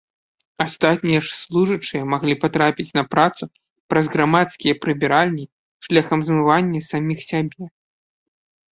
[0.63, 3.43] Астатнія ж служачыя маглі патрапіць на працу
[3.93, 5.45] праз грамадскія прыбіральні
[5.89, 7.65] шляхам змывання саміх сябе.